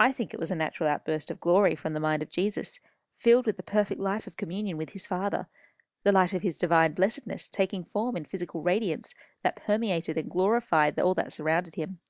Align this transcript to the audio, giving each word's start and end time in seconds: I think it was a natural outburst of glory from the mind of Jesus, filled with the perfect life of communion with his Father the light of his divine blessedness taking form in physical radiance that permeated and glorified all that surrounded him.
I 0.00 0.12
think 0.12 0.32
it 0.32 0.40
was 0.40 0.50
a 0.50 0.54
natural 0.54 0.88
outburst 0.88 1.30
of 1.30 1.38
glory 1.38 1.74
from 1.74 1.92
the 1.92 2.00
mind 2.00 2.22
of 2.22 2.30
Jesus, 2.30 2.80
filled 3.18 3.44
with 3.44 3.58
the 3.58 3.62
perfect 3.62 4.00
life 4.00 4.26
of 4.26 4.38
communion 4.38 4.78
with 4.78 4.92
his 4.92 5.06
Father 5.06 5.46
the 6.04 6.10
light 6.10 6.32
of 6.32 6.40
his 6.40 6.56
divine 6.56 6.94
blessedness 6.94 7.50
taking 7.50 7.84
form 7.84 8.16
in 8.16 8.24
physical 8.24 8.62
radiance 8.62 9.14
that 9.42 9.56
permeated 9.56 10.16
and 10.16 10.30
glorified 10.30 10.98
all 10.98 11.12
that 11.16 11.34
surrounded 11.34 11.74
him. 11.74 12.00